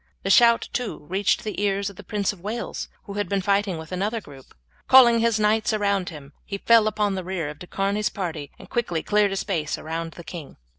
[0.23, 3.77] The shout too reached the ears of the Prince of Wales, who had been fighting
[3.77, 4.55] with another group.
[4.87, 8.67] Calling his knights around him he fell upon the rear of De Charny's party and
[8.67, 10.57] quickly cleared a space around the king.